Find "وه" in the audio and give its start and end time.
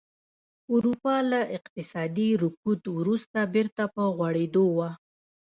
4.77-4.89